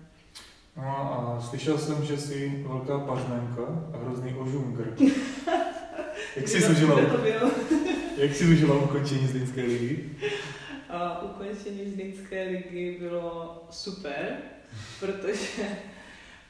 No 0.76 0.84
a 0.88 1.40
slyšel 1.48 1.78
jsem, 1.78 2.04
že 2.04 2.16
jsi 2.18 2.64
velká 2.68 2.98
pařmenka 2.98 3.62
a 3.94 4.04
hrozný 4.04 4.34
ožungr. 4.34 4.94
Jak 6.36 6.48
jsi 6.48 6.60
zužila, 6.60 7.00
jak 8.16 8.34
jsi 8.34 8.46
zužila 8.46 8.74
ukončení 8.82 9.26
Zlínské 9.26 9.62
ligy? 9.62 10.10
A 10.88 11.22
ukončení 11.22 11.90
Zlínské 11.94 12.42
ligy 12.42 12.96
bylo 13.00 13.64
super, 13.70 14.36
protože 15.00 15.62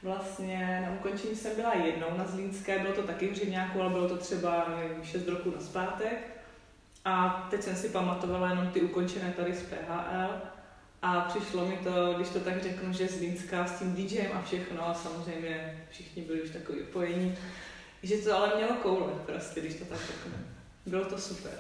vlastně 0.03 0.87
na 0.87 0.95
ukončení 0.95 1.37
jsem 1.37 1.57
byla 1.57 1.75
jednou 1.75 2.07
na 2.17 2.27
Zlínské, 2.27 2.79
bylo 2.79 2.93
to 2.93 3.03
taky 3.03 3.29
v 3.29 3.35
Řivňáku, 3.35 3.81
ale 3.81 3.91
bylo 3.91 4.09
to 4.09 4.17
třeba 4.17 4.67
nevím, 4.69 5.05
6 5.05 5.29
roků 5.29 5.53
na 5.57 5.61
zpátek. 5.61 6.39
A 7.05 7.47
teď 7.51 7.63
jsem 7.63 7.77
si 7.77 7.89
pamatovala 7.89 8.51
jenom 8.51 8.69
ty 8.69 8.81
ukončené 8.81 9.33
tady 9.37 9.55
z 9.55 9.63
PHL 9.63 10.31
a 11.03 11.21
přišlo 11.21 11.67
mi 11.67 11.77
to, 11.77 12.15
když 12.17 12.29
to 12.29 12.41
tak 12.41 12.63
řeknu, 12.63 12.93
že 12.93 13.09
Zlínská 13.09 13.67
s 13.67 13.79
tím 13.79 13.95
DJem 13.95 14.33
a 14.35 14.43
všechno 14.43 14.89
a 14.89 14.95
samozřejmě 14.95 15.85
všichni 15.91 16.23
byli 16.23 16.43
už 16.43 16.51
takový 16.51 16.83
opojení, 16.83 17.37
že 18.03 18.17
to 18.17 18.37
ale 18.37 18.57
mělo 18.57 18.73
koule 18.73 19.13
prostě, 19.27 19.61
když 19.61 19.75
to 19.75 19.85
tak 19.85 19.99
řeknu. 19.99 20.33
Bylo 20.87 21.05
to 21.05 21.19
super. 21.19 21.53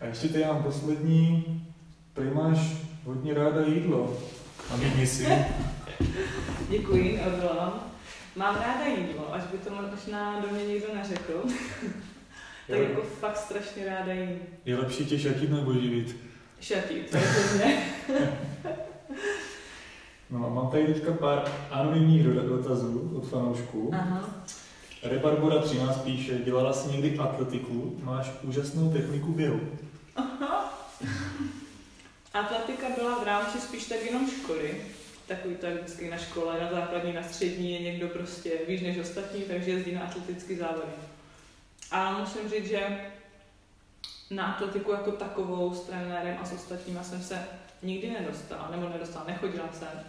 A 0.00 0.04
ještě 0.04 0.28
tady 0.28 0.44
mám 0.44 0.62
poslední. 0.62 1.58
Prý 2.14 2.30
máš 2.30 2.58
hodně 3.04 3.34
ráda 3.34 3.60
jídlo. 3.66 4.22
A 4.72 4.76
my 4.96 5.06
si. 5.06 5.26
Děkuji, 6.70 7.20
odvolám. 7.26 7.80
Mám 8.36 8.54
ráda 8.54 8.84
jídlo, 8.98 9.34
až 9.34 9.42
by 9.52 9.58
to 9.58 9.70
možná 9.90 10.40
do 10.40 10.48
mě 10.54 10.64
někdo 10.66 10.94
neřekl. 10.94 11.42
tak 12.68 12.78
Jo. 12.78 12.82
jako 12.88 13.02
fakt 13.02 13.36
strašně 13.36 13.86
ráda 13.86 14.12
jím. 14.12 14.38
Je 14.64 14.78
lepší 14.78 15.06
tě 15.06 15.18
šatit 15.18 15.50
nebo 15.50 15.72
živit? 15.74 16.16
Šatí, 16.60 16.94
to 17.10 17.16
je 17.16 17.22
hodně. 17.22 17.82
No 20.30 20.46
a 20.46 20.48
mám 20.48 20.70
tady 20.70 20.94
teďka 20.94 21.12
pár 21.12 21.44
anonymních 21.70 22.24
do- 22.24 22.42
dotazů 22.56 23.12
od 23.16 23.28
fanoušků. 23.28 23.90
Aha. 23.94 24.28
Rebarbora 25.02 25.58
13 25.62 25.98
píše, 25.98 26.38
dělala 26.44 26.72
jsi 26.72 26.88
někdy 26.92 27.18
atletiku, 27.18 27.96
máš 28.02 28.30
úžasnou 28.42 28.92
techniku 28.92 29.32
běhu. 29.32 29.60
Atletika 32.34 32.86
byla 32.96 33.18
v 33.18 33.26
rámci 33.26 33.60
spíš 33.60 33.84
tak 33.84 33.98
jenom 34.04 34.30
školy. 34.30 34.84
Takový 35.26 35.56
to 35.56 35.66
je 35.66 35.74
vždycky 35.74 36.10
na 36.10 36.16
škole, 36.16 36.60
na 36.60 36.70
základní, 36.70 37.12
na 37.12 37.22
střední 37.22 37.72
je 37.72 37.80
někdo 37.80 38.08
prostě 38.08 38.50
víš 38.68 38.80
než 38.80 38.98
ostatní, 38.98 39.42
takže 39.42 39.70
jezdí 39.70 39.92
na 39.92 40.02
atletický 40.02 40.56
závody. 40.56 40.92
A 41.90 42.18
musím 42.18 42.48
říct, 42.48 42.66
že 42.68 43.10
na 44.30 44.46
atletiku 44.46 44.92
jako 44.92 45.12
takovou 45.12 45.74
s 45.74 45.80
trenérem 45.80 46.38
a 46.42 46.44
s 46.44 46.52
ostatníma 46.52 47.02
jsem 47.02 47.22
se 47.22 47.46
nikdy 47.82 48.10
nedostala, 48.10 48.68
nebo 48.70 48.88
nedostala, 48.88 49.24
nechodila 49.26 49.68
jsem, 49.72 50.00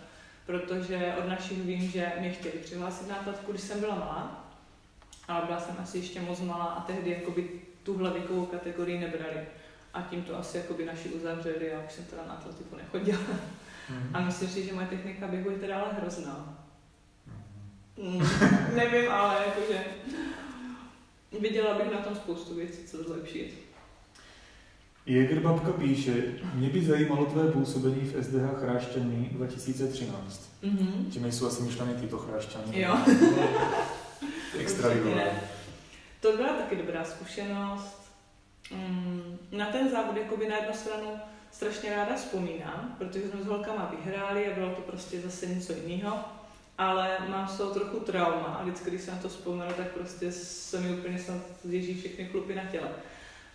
protože 0.45 1.13
od 1.19 1.27
našich 1.27 1.57
vím, 1.61 1.81
že 1.81 2.11
mě 2.19 2.31
chtěli 2.31 2.57
přihlásit 2.57 3.07
na 3.07 3.15
atletiku, 3.15 3.51
když 3.51 3.63
jsem 3.63 3.79
byla 3.79 3.95
malá, 3.95 4.45
ale 5.27 5.45
byla 5.45 5.59
jsem 5.59 5.75
asi 5.79 5.97
ještě 5.97 6.21
moc 6.21 6.39
malá 6.39 6.65
a 6.65 6.81
tehdy 6.81 7.11
jakoby 7.11 7.49
tuhle 7.83 8.11
věkovou 8.11 8.45
kategorii 8.45 8.99
nebrali. 8.99 9.45
A 9.93 10.01
tím 10.01 10.23
to 10.23 10.38
asi 10.38 10.57
jakoby 10.57 10.85
naši 10.85 11.09
uzavřeli 11.09 11.73
a 11.73 11.85
už 11.85 11.93
jsem 11.93 12.05
teda 12.05 12.21
na 12.27 12.33
atletiku 12.33 12.75
nechodila. 12.75 13.19
A 14.13 14.21
myslím 14.21 14.50
si, 14.50 14.65
že 14.65 14.73
moje 14.73 14.88
technika 14.88 15.27
běhu 15.27 15.50
je 15.50 15.57
teda 15.57 15.79
ale 15.79 15.93
hrozná. 15.93 16.59
Mm, 17.97 18.27
nevím, 18.75 19.12
ale 19.12 19.45
jakože 19.45 19.83
viděla 21.39 21.77
bych 21.77 21.91
na 21.91 21.97
tom 22.00 22.15
spoustu 22.15 22.55
věcí, 22.55 22.83
co 22.88 23.03
zlepšit. 23.03 23.63
Jäger 25.05 25.39
babka 25.39 25.71
píše, 25.71 26.23
mě 26.53 26.69
by 26.69 26.85
zajímalo 26.85 27.25
tvé 27.25 27.51
působení 27.51 28.01
v 28.01 28.23
SDH 28.23 28.59
Chrášťany 28.59 29.29
2013. 29.31 30.51
Mhm. 30.62 31.05
Tím 31.12 31.21
nejsou 31.21 31.47
asi 31.47 31.63
myšleny 31.63 31.93
tyto 31.93 32.17
chrášťany. 32.17 32.81
Jo. 32.81 32.97
Extra. 34.59 34.89
To 36.19 36.38
byla 36.38 36.53
taky 36.53 36.75
dobrá 36.75 37.03
zkušenost. 37.05 38.02
Mm, 38.73 39.37
Na 39.51 39.65
ten 39.65 39.89
závod 39.89 40.17
jakoby 40.17 40.47
na 40.47 40.55
jednu 40.55 40.73
stranu 40.73 41.19
strašně 41.51 41.95
ráda 41.95 42.15
vzpomínám, 42.15 42.95
protože 42.97 43.29
jsme 43.29 43.41
s 43.41 43.45
holkama 43.45 43.91
vyhráli 43.97 44.51
a 44.51 44.55
bylo 44.55 44.69
to 44.75 44.81
prostě 44.81 45.21
zase 45.21 45.45
něco 45.45 45.73
jiného. 45.73 46.19
Ale 46.77 47.17
mám 47.27 47.47
z 47.47 47.57
toho 47.57 47.73
trochu 47.73 47.99
trauma 47.99 48.57
a 48.59 48.63
vždycky, 48.63 48.89
když 48.89 49.01
se 49.01 49.11
na 49.11 49.17
to 49.17 49.29
vzpomenu, 49.29 49.73
tak 49.77 49.87
prostě 49.87 50.31
se 50.31 50.79
mi 50.79 50.93
úplně 50.93 51.19
snad 51.19 51.37
zježí 51.63 51.99
všechny 51.99 52.25
chlupy 52.25 52.55
na 52.55 52.65
těle. 52.65 52.87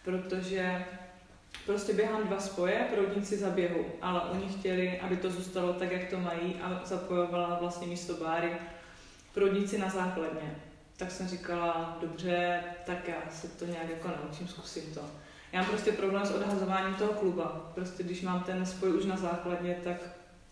Protože 0.04 0.84
prostě 1.66 1.92
běhám 1.92 2.22
dva 2.22 2.40
spoje, 2.40 2.86
proudníci 2.94 3.36
za 3.36 3.50
běhu, 3.50 3.84
ale 4.02 4.20
oni 4.20 4.48
chtěli, 4.48 5.00
aby 5.00 5.16
to 5.16 5.30
zůstalo 5.30 5.72
tak, 5.72 5.92
jak 5.92 6.10
to 6.10 6.20
mají 6.20 6.54
a 6.62 6.80
zapojovala 6.84 7.58
vlastně 7.60 7.86
místo 7.86 8.14
báry 8.14 8.52
proudníci 9.34 9.78
na 9.78 9.88
základně. 9.88 10.56
Tak 10.98 11.10
jsem 11.10 11.28
říkala, 11.28 11.98
dobře, 12.00 12.62
tak 12.86 13.08
já 13.08 13.30
se 13.30 13.48
to 13.48 13.66
nějak 13.66 13.88
jako 13.88 14.08
naučím, 14.08 14.48
zkusím 14.48 14.94
to. 14.94 15.00
Já 15.52 15.60
mám 15.60 15.70
prostě 15.70 15.92
problém 15.92 16.26
s 16.26 16.30
odhazováním 16.30 16.94
toho 16.94 17.12
kluba. 17.12 17.70
Prostě 17.74 18.02
když 18.02 18.22
mám 18.22 18.42
ten 18.42 18.66
spoj 18.66 18.92
už 18.92 19.04
na 19.04 19.16
základně, 19.16 19.78
tak 19.84 19.96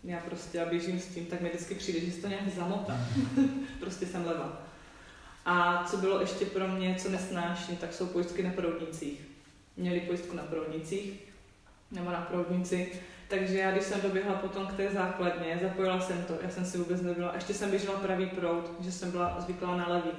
já 0.03 0.19
prostě 0.19 0.57
já 0.57 0.65
běžím 0.65 0.99
s 0.99 1.07
tím, 1.07 1.25
tak 1.25 1.41
mi 1.41 1.49
vždycky 1.49 1.75
přijde, 1.75 1.99
že 1.99 2.11
se 2.11 2.21
to 2.21 2.27
nějak 2.27 2.49
zamotá. 2.49 2.97
prostě 3.79 4.05
jsem 4.05 4.25
leva. 4.25 4.61
A 5.45 5.83
co 5.83 5.97
bylo 5.97 6.21
ještě 6.21 6.45
pro 6.45 6.67
mě, 6.67 6.95
co 6.95 7.09
nesnáším, 7.09 7.77
tak 7.77 7.93
jsou 7.93 8.05
pojistky 8.05 8.43
na 8.43 8.51
proudnicích. 8.51 9.21
Měli 9.77 9.99
pojistku 9.99 10.35
na 10.35 10.43
proudnicích, 10.43 11.33
nebo 11.91 12.11
na 12.11 12.21
proudnici, 12.21 12.91
takže 13.27 13.57
já, 13.57 13.71
když 13.71 13.83
jsem 13.83 14.01
doběhla 14.01 14.35
potom 14.35 14.67
k 14.67 14.73
té 14.73 14.89
základně, 14.89 15.59
zapojila 15.61 15.99
jsem 15.99 16.23
to, 16.23 16.33
já 16.41 16.49
jsem 16.49 16.65
si 16.65 16.77
vůbec 16.77 17.01
nebyla, 17.01 17.35
ještě 17.35 17.53
jsem 17.53 17.69
běžela 17.69 17.99
pravý 17.99 18.25
proud, 18.25 18.71
že 18.79 18.91
jsem 18.91 19.11
byla 19.11 19.41
zvyklá 19.41 19.77
na 19.77 19.87
levý. 19.87 20.11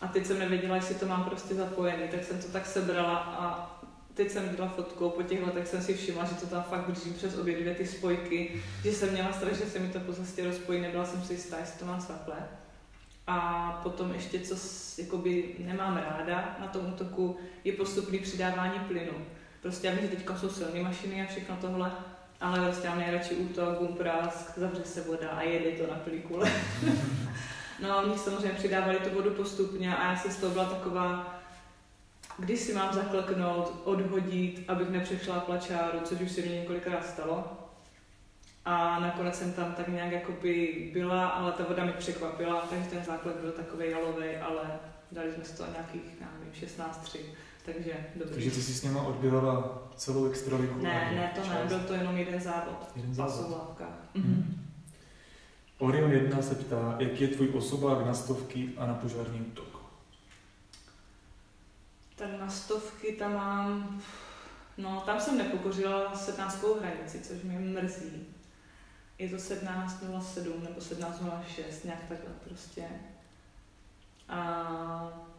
A 0.00 0.08
teď 0.08 0.26
jsem 0.26 0.38
nevěděla, 0.38 0.76
jestli 0.76 0.94
to 0.94 1.06
mám 1.06 1.24
prostě 1.24 1.54
zapojený, 1.54 2.08
tak 2.08 2.24
jsem 2.24 2.42
to 2.42 2.48
tak 2.48 2.66
sebrala 2.66 3.16
a 3.16 3.80
teď 4.14 4.30
jsem 4.30 4.48
dělala 4.48 4.72
fotku 4.72 5.10
po 5.10 5.22
těch 5.22 5.46
letech 5.46 5.68
jsem 5.68 5.82
si 5.82 5.94
všimla, 5.94 6.24
že 6.24 6.34
to 6.34 6.46
tam 6.46 6.62
fakt 6.62 6.86
držím 6.86 7.14
přes 7.14 7.38
obě 7.38 7.60
dvě 7.60 7.74
ty 7.74 7.86
spojky, 7.86 8.62
že 8.84 8.92
jsem 8.92 9.12
měla 9.12 9.32
strach, 9.32 9.54
že 9.54 9.64
se 9.64 9.78
mi 9.78 9.88
to 9.88 10.00
prostě 10.00 10.44
rozpojí, 10.44 10.80
nebyla 10.80 11.04
jsem 11.04 11.22
si 11.22 11.32
jistá, 11.32 11.58
jestli 11.58 11.78
to 11.78 11.86
mám 11.86 12.06
takhle. 12.06 12.36
A 13.26 13.80
potom 13.82 14.12
ještě, 14.14 14.38
co 14.38 14.56
jakoby 15.02 15.54
nemám 15.58 15.96
ráda 15.96 16.56
na 16.60 16.66
tom 16.66 16.86
útoku, 16.86 17.36
je 17.64 17.72
postupný 17.72 18.18
přidávání 18.18 18.80
plynu. 18.80 19.12
Prostě 19.62 19.86
já 19.86 19.92
vím, 19.92 20.02
že 20.02 20.16
teďka 20.16 20.38
jsou 20.38 20.48
silné 20.48 20.82
mašiny 20.82 21.22
a 21.22 21.26
všechno 21.26 21.56
tohle, 21.60 21.92
ale 22.40 22.60
prostě 22.60 22.88
mám 22.88 22.98
nejradši 22.98 23.34
útok, 23.34 23.78
bum, 23.78 23.96
prásk, 23.96 24.58
zavře 24.58 24.84
se 24.84 25.00
voda 25.00 25.30
a 25.30 25.42
jede 25.42 25.70
to 25.70 25.92
na 25.92 25.98
pelikule. 25.98 26.52
no 27.82 27.92
a 27.92 28.02
oni 28.02 28.18
samozřejmě 28.18 28.58
přidávali 28.58 28.98
tu 28.98 29.10
vodu 29.10 29.30
postupně 29.30 29.96
a 29.96 30.10
já 30.10 30.16
jsem 30.16 30.30
z 30.30 30.36
toho 30.36 30.52
byla 30.52 30.64
taková, 30.64 31.40
když 32.38 32.60
si 32.60 32.74
mám 32.74 32.94
zakleknout, 32.94 33.82
odhodit, 33.84 34.64
abych 34.68 34.88
nepřešla 34.88 35.40
plačáru, 35.40 36.00
což 36.04 36.20
už 36.20 36.30
se 36.32 36.40
mi 36.40 36.48
několikrát 36.48 37.06
stalo. 37.06 37.56
A 38.64 39.00
nakonec 39.00 39.38
jsem 39.38 39.52
tam 39.52 39.74
tak 39.74 39.88
nějak 39.88 40.12
jakoby 40.12 40.90
byla, 40.92 41.28
ale 41.28 41.52
ta 41.52 41.64
voda 41.68 41.84
mi 41.84 41.92
překvapila, 41.92 42.66
takže 42.70 42.90
ten 42.90 43.04
základ 43.04 43.36
byl 43.36 43.52
takový 43.52 43.90
jalový, 43.90 44.36
ale 44.36 44.62
dali 45.12 45.32
jsme 45.32 45.44
si 45.44 45.56
to 45.56 45.66
nějakých, 45.72 46.20
já 46.20 46.26
nevím, 46.38 46.54
16 46.54 47.02
3, 47.02 47.34
takže 47.72 48.06
dobrý. 48.16 48.34
Takže 48.34 48.50
ty 48.50 48.62
jsi 48.62 48.74
s 48.74 48.82
něma 48.82 49.02
odběhala 49.02 49.82
celou 49.96 50.30
extraligu? 50.30 50.82
Ne, 50.82 51.12
ne, 51.14 51.32
to 51.34 51.48
ne, 51.48 51.64
byl 51.68 51.80
to 51.80 51.94
jenom 51.94 52.16
jeden 52.16 52.40
závod. 52.40 52.92
Jeden 52.96 53.14
závod. 53.14 53.80
Mhm. 54.14 54.24
Mhm. 54.24 54.66
Orion 55.78 56.12
1 56.12 56.42
se 56.42 56.54
ptá, 56.54 56.96
jaký 56.98 57.22
je 57.22 57.28
tvůj 57.28 57.48
osobák 57.48 58.06
na 58.06 58.14
stovky 58.14 58.72
a 58.76 58.86
na 58.86 58.94
požární 58.94 59.40
útok? 59.40 59.82
Tak 62.16 62.40
na 62.40 62.50
stovky 62.50 63.12
tam 63.12 63.34
mám, 63.34 64.00
no 64.78 65.02
tam 65.06 65.20
jsem 65.20 65.38
nepokořila 65.38 66.16
17 66.16 66.64
hranici, 66.80 67.20
což 67.20 67.42
mě 67.42 67.58
mrzí. 67.58 68.26
Je 69.18 69.28
to 69.28 69.36
17.07 69.36 70.62
nebo 70.62 70.80
17.06, 70.80 71.84
nějak 71.84 72.00
takhle 72.08 72.30
prostě. 72.44 72.84
A 74.28 75.29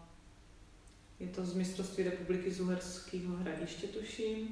je 1.22 1.28
to 1.28 1.46
z 1.46 1.54
mistrovství 1.54 2.04
republiky 2.04 2.52
z 2.52 2.60
Uherského 2.60 3.36
hradiště, 3.36 3.88
tuším. 3.88 4.50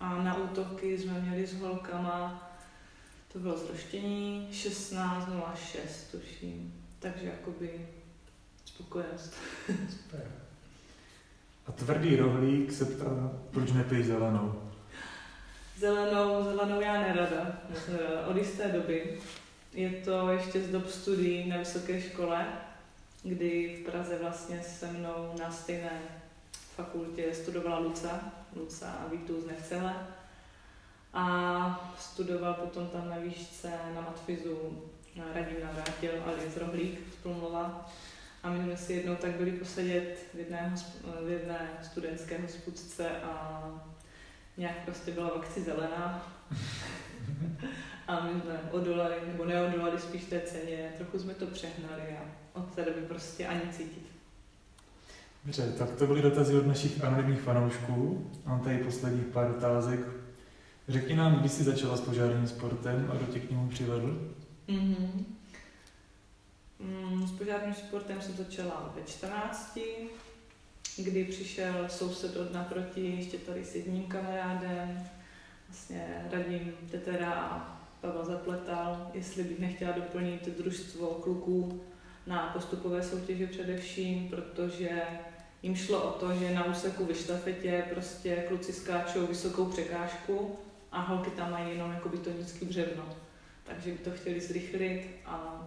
A 0.00 0.22
na 0.22 0.36
útoky 0.36 0.98
jsme 0.98 1.20
měli 1.20 1.46
s 1.46 1.60
holkama, 1.60 2.50
to 3.32 3.38
bylo 3.38 3.58
zroštění, 3.58 4.48
16.06, 4.52 6.10
tuším. 6.10 6.74
Takže 6.98 7.26
jakoby 7.26 7.86
spokojenost. 8.64 9.34
Super. 9.90 10.32
A 11.66 11.72
tvrdý 11.72 12.16
rohlík 12.16 12.72
se 12.72 12.84
ptá, 12.84 13.32
proč 13.50 13.72
nepij 13.72 14.02
zelenou? 14.02 14.62
Zelenou, 15.78 16.44
zelenou 16.44 16.80
já 16.80 16.92
nerada, 16.92 17.60
nerada. 17.90 18.26
Od 18.26 18.36
jisté 18.36 18.68
doby. 18.68 19.18
Je 19.72 19.90
to 19.90 20.30
ještě 20.30 20.60
z 20.60 20.70
dob 20.70 20.88
studií 20.88 21.48
na 21.48 21.56
vysoké 21.56 22.00
škole, 22.00 22.46
kdy 23.26 23.76
v 23.76 23.90
Praze 23.90 24.18
vlastně 24.18 24.62
se 24.62 24.92
mnou 24.92 25.34
na 25.38 25.50
stejné 25.50 26.02
fakultě 26.76 27.34
studovala 27.34 27.78
Luca, 27.78 28.20
Luca 28.56 28.90
a 28.90 29.08
Vítu 29.08 29.40
z 29.40 29.46
Nechcele. 29.46 29.94
A 31.12 31.94
studoval 31.98 32.54
potom 32.54 32.86
tam 32.86 33.10
na 33.10 33.16
výšce 33.16 33.72
na 33.94 34.00
matfizu 34.00 34.82
Radim 35.34 35.56
Navrátil 35.64 36.10
alias 36.26 36.56
Rohlík 36.56 37.00
z 37.12 37.22
Plumlova. 37.22 37.90
A 38.42 38.50
my 38.50 38.62
jsme 38.62 38.76
si 38.76 38.92
jednou 38.92 39.16
tak 39.16 39.30
byli 39.30 39.52
posedět 39.52 40.26
v 40.34 40.38
jedné, 40.38 40.72
hosp- 40.74 41.24
v 41.26 41.30
jedné 41.30 41.78
studentské 41.82 42.38
hospůdce 42.38 43.10
a 43.10 43.62
nějak 44.56 44.84
prostě 44.84 45.10
byla 45.10 45.28
v 45.28 45.36
akci 45.36 45.62
zelená. 45.62 46.32
A 48.08 48.20
my 48.20 48.40
jsme 48.40 48.60
odolali, 48.70 49.14
nebo 49.26 49.44
neodolali 49.44 50.00
spíš 50.00 50.24
té 50.24 50.40
ceně, 50.40 50.92
trochu 50.96 51.18
jsme 51.18 51.34
to 51.34 51.46
přehnali 51.46 52.02
a 52.02 52.22
od 52.52 52.74
té 52.74 52.84
doby 52.84 53.00
prostě 53.00 53.46
ani 53.46 53.60
cítit. 53.72 54.06
Dobře, 55.44 55.72
tak 55.78 55.90
to 55.90 56.06
byly 56.06 56.22
dotazy 56.22 56.56
od 56.56 56.66
našich 56.66 57.04
anonymních 57.04 57.40
fanoušků. 57.40 58.30
Mám 58.46 58.60
tady 58.60 58.78
posledních 58.78 59.26
pár 59.26 59.50
otázek. 59.50 60.00
Řekni 60.88 61.16
nám, 61.16 61.34
kdy 61.34 61.48
jsi 61.48 61.64
začala 61.64 61.96
s 61.96 62.00
požárním 62.00 62.48
sportem 62.48 63.10
a 63.12 63.16
kdo 63.16 63.32
tě 63.32 63.40
k 63.40 63.50
němu 63.50 63.68
přivedl? 63.68 64.34
Mm-hmm. 64.68 65.24
Mm, 66.78 67.26
s 67.28 67.32
požárním 67.32 67.74
sportem 67.74 68.20
jsem 68.20 68.36
začala 68.36 68.92
ve 68.96 69.02
14, 69.02 69.78
kdy 70.96 71.24
přišel 71.24 71.88
soused 71.88 72.36
od 72.36 72.52
naproti, 72.52 73.06
ještě 73.06 73.38
tady 73.38 73.64
s 73.64 73.74
jedním 73.74 74.06
kamarádem, 74.06 75.08
vlastně 75.68 76.28
Radim 76.32 76.72
Tetera 76.90 77.32
a 77.32 77.80
Pavel 78.00 78.24
Zapletal, 78.24 79.10
jestli 79.14 79.44
bych 79.44 79.58
nechtěla 79.58 79.92
doplnit 79.92 80.48
družstvo 80.58 81.06
kluků 81.06 81.82
na 82.26 82.50
postupové 82.52 83.02
soutěže 83.02 83.46
především, 83.46 84.28
protože 84.28 85.02
jim 85.62 85.76
šlo 85.76 86.02
o 86.02 86.10
to, 86.10 86.34
že 86.34 86.54
na 86.54 86.64
úseku 86.64 87.04
ve 87.04 87.14
štafetě 87.14 87.84
prostě 87.90 88.44
kluci 88.48 88.72
skáčou 88.72 89.26
vysokou 89.26 89.64
překážku 89.64 90.56
a 90.92 91.00
holky 91.00 91.30
tam 91.30 91.50
mají 91.50 91.70
jenom 91.70 91.92
jako 91.92 92.08
betonický 92.08 92.66
břevno. 92.66 93.04
Takže 93.64 93.90
by 93.90 93.98
to 93.98 94.10
chtěli 94.10 94.40
zrychlit 94.40 95.06
a 95.26 95.62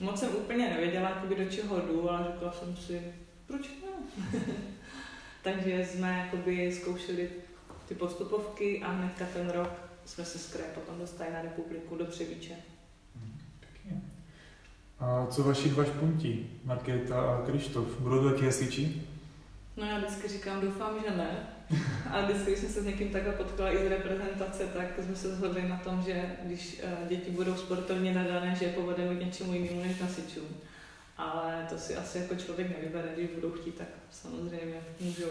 moc 0.00 0.20
jsem 0.20 0.36
úplně 0.36 0.68
nevěděla, 0.68 1.08
jakoby 1.08 1.34
do 1.34 1.50
čeho 1.50 1.80
jdu, 1.80 2.10
ale 2.10 2.32
řekla 2.32 2.52
jsem 2.52 2.76
si, 2.76 3.02
proč 3.46 3.68
ne? 3.68 4.40
Takže 5.42 5.86
jsme 5.86 6.18
jakoby 6.18 6.72
zkoušeli 6.72 7.30
ty 7.88 7.94
postupovky 7.94 8.82
a 8.82 8.92
hnedka 8.92 9.26
ten 9.32 9.50
rok 9.50 9.70
jsme 10.04 10.24
se 10.24 10.38
z 10.38 10.52
kraje 10.52 10.70
potom 10.74 10.98
dostali 10.98 11.32
na 11.32 11.42
republiku 11.42 11.96
do 11.96 12.04
Převíče. 12.04 12.54
Pěkně. 13.60 14.00
A 14.98 15.26
co 15.30 15.42
vaši 15.42 15.68
dva 15.68 15.84
špunti, 15.84 16.50
Markéta 16.64 17.20
a 17.20 17.46
Krištof? 17.46 18.00
Budou 18.00 18.30
taky 18.30 18.44
hasiči? 18.44 19.02
No 19.76 19.86
já 19.86 19.98
vždycky 19.98 20.28
říkám, 20.28 20.60
doufám, 20.60 20.94
že 21.04 21.16
ne. 21.16 21.48
A 22.10 22.20
vždycky, 22.20 22.50
když 22.50 22.58
jsem 22.58 22.68
se 22.68 22.82
s 22.82 22.86
někým 22.86 23.08
takhle 23.08 23.32
potkala 23.32 23.72
i 23.72 23.78
z 23.78 23.90
reprezentace, 23.90 24.64
tak 24.64 24.86
jsme 25.04 25.16
se 25.16 25.36
shodli 25.36 25.68
na 25.68 25.76
tom, 25.76 26.02
že 26.02 26.36
když 26.42 26.80
eh, 26.82 27.08
děti 27.08 27.30
budou 27.30 27.54
sportovně 27.54 28.14
nadané, 28.14 28.54
že 28.58 28.64
je 28.64 28.72
povedeme 28.72 29.14
k 29.14 29.24
něčemu 29.24 29.54
jinému 29.54 29.82
než 29.82 30.00
hasičům. 30.00 30.48
Ale 31.18 31.66
to 31.68 31.78
si 31.78 31.96
asi 31.96 32.18
jako 32.18 32.34
člověk 32.34 32.68
nevybere, 32.68 33.08
když 33.16 33.30
budou 33.34 33.50
chtít, 33.50 33.74
tak 33.74 33.86
samozřejmě 34.10 34.80
můžou. 35.00 35.30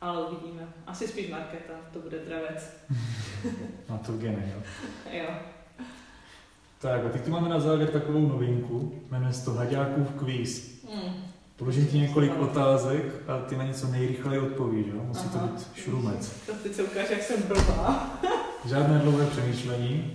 Ale 0.00 0.26
uvidíme. 0.26 0.68
Asi 0.86 1.08
spíš 1.08 1.30
Markéta, 1.30 1.72
to 1.92 1.98
bude 1.98 2.18
dravec. 2.18 2.76
Má 3.88 3.98
to 3.98 4.12
geny, 4.12 4.52
jo. 4.54 4.62
Jo. 5.12 5.28
Tak 6.78 7.04
a 7.04 7.08
teď 7.08 7.24
tu 7.24 7.30
máme 7.30 7.48
na 7.48 7.60
závěr 7.60 7.88
takovou 7.88 8.28
novinku, 8.28 9.02
jmenuje 9.10 9.32
se 9.32 9.44
to 9.44 9.50
Haďákův 9.50 10.10
kvíz. 10.10 10.84
Hmm. 10.92 11.14
Položím 11.56 11.86
ti 11.86 11.98
několik 11.98 12.38
otázek 12.38 13.02
a 13.28 13.38
ty 13.38 13.56
na 13.56 13.64
něco 13.64 13.86
nejrychleji 13.88 14.40
odpovíš, 14.40 14.86
jo? 14.86 15.04
Musí 15.04 15.28
to 15.28 15.38
Aha. 15.38 15.46
být 15.46 15.66
šrumec. 15.74 16.30
To 16.46 16.52
teď 16.52 16.74
se 16.74 16.82
ukáže, 16.82 17.12
jak 17.12 17.22
jsem 17.22 17.42
blbá. 17.42 18.10
Žádné 18.64 18.98
dlouhé 18.98 19.26
přemýšlení. 19.26 20.14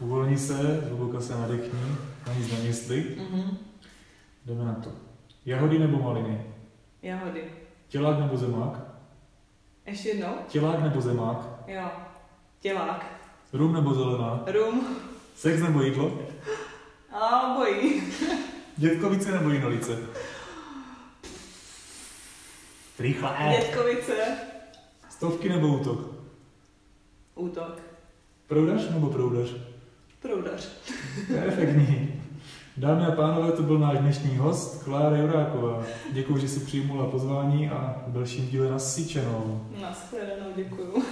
Uvolni 0.00 0.38
se, 0.38 0.80
zhluboka 0.86 1.20
se 1.20 1.34
nadechni, 1.34 1.80
na 2.26 2.34
nic 2.34 2.52
nemysli. 2.52 3.16
Mhm. 3.18 3.56
Jdeme 4.44 4.64
na 4.64 4.74
to. 4.74 4.90
Jahody 5.44 5.78
nebo 5.78 5.98
maliny? 6.02 6.46
Jahody. 7.02 7.44
Tělák 7.88 8.18
nebo 8.18 8.36
zemák? 8.36 8.80
Ještě 9.86 10.08
jednou? 10.08 10.34
Tělák 10.48 10.82
nebo 10.82 11.00
zemák? 11.00 11.38
Jo. 11.66 11.90
Tělák. 12.60 13.06
Rum 13.52 13.72
nebo 13.72 13.94
zelená? 13.94 14.42
Rum. 14.46 14.96
Sex 15.36 15.62
nebo 15.62 15.82
jídlo? 15.82 16.18
A 17.12 17.54
bojí. 17.56 18.02
Dětkovice 18.76 19.30
nebo 19.32 19.50
jinolice? 19.50 19.98
Rychle! 22.98 23.56
Dětkovice. 23.60 24.36
Stovky 25.10 25.48
nebo 25.48 25.68
útok? 25.68 26.14
Útok. 27.34 27.82
Proudař 28.46 28.90
nebo 28.90 29.10
proudař? 29.10 29.54
Proudař. 30.22 30.68
Perfektní. 31.28 32.23
Dámy 32.76 33.06
a 33.06 33.10
pánové, 33.10 33.52
to 33.52 33.62
byl 33.62 33.78
náš 33.78 33.98
dnešní 33.98 34.36
host, 34.36 34.84
Klára 34.84 35.16
Juráková. 35.16 35.82
Děkuji, 36.12 36.38
že 36.38 36.48
si 36.48 36.60
přijmula 36.60 37.06
pozvání 37.06 37.70
a 37.70 38.02
v 38.06 38.12
dalším 38.12 38.46
díle 38.46 38.70
nasýčenou. 38.70 39.60
Naschledanou, 39.82 40.46
děkuju. 40.56 41.02